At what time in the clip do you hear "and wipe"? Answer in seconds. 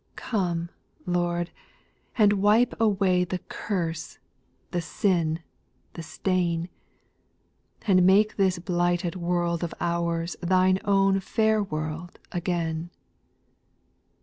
2.17-2.73